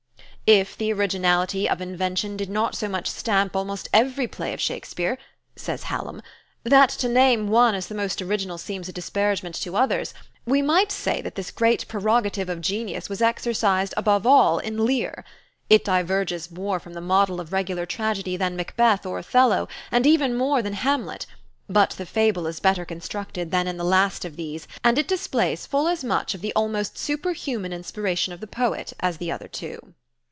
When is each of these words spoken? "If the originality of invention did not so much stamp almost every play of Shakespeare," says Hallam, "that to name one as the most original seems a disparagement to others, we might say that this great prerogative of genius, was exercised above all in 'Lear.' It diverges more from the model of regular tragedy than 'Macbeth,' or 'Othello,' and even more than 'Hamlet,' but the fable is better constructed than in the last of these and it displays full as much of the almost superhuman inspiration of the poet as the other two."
"If 0.57 0.75
the 0.77 0.91
originality 0.91 1.69
of 1.69 1.79
invention 1.79 2.35
did 2.35 2.49
not 2.49 2.75
so 2.75 2.89
much 2.89 3.07
stamp 3.07 3.55
almost 3.55 3.87
every 3.93 4.27
play 4.27 4.51
of 4.51 4.59
Shakespeare," 4.59 5.17
says 5.55 5.83
Hallam, 5.83 6.21
"that 6.65 6.89
to 6.89 7.07
name 7.07 7.47
one 7.47 7.73
as 7.73 7.87
the 7.87 7.95
most 7.95 8.21
original 8.21 8.57
seems 8.57 8.89
a 8.89 8.91
disparagement 8.91 9.55
to 9.61 9.77
others, 9.77 10.13
we 10.45 10.61
might 10.61 10.91
say 10.91 11.21
that 11.21 11.35
this 11.35 11.51
great 11.51 11.87
prerogative 11.87 12.49
of 12.49 12.59
genius, 12.59 13.07
was 13.07 13.21
exercised 13.21 13.93
above 13.95 14.27
all 14.27 14.59
in 14.59 14.85
'Lear.' 14.85 15.23
It 15.69 15.85
diverges 15.85 16.51
more 16.51 16.81
from 16.81 16.95
the 16.95 16.99
model 16.99 17.39
of 17.39 17.53
regular 17.53 17.85
tragedy 17.85 18.35
than 18.35 18.57
'Macbeth,' 18.57 19.05
or 19.05 19.19
'Othello,' 19.19 19.69
and 19.89 20.05
even 20.05 20.35
more 20.35 20.61
than 20.61 20.73
'Hamlet,' 20.73 21.27
but 21.69 21.91
the 21.91 22.05
fable 22.05 22.45
is 22.45 22.59
better 22.59 22.83
constructed 22.83 23.51
than 23.51 23.69
in 23.69 23.77
the 23.77 23.85
last 23.85 24.25
of 24.25 24.35
these 24.35 24.67
and 24.83 24.97
it 24.99 25.07
displays 25.07 25.65
full 25.65 25.87
as 25.87 26.03
much 26.03 26.35
of 26.35 26.41
the 26.41 26.51
almost 26.57 26.97
superhuman 26.97 27.71
inspiration 27.71 28.33
of 28.33 28.41
the 28.41 28.47
poet 28.47 28.91
as 28.99 29.15
the 29.15 29.31
other 29.31 29.47
two." 29.47 29.93